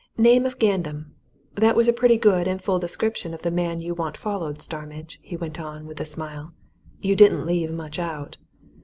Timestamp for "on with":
5.61-5.99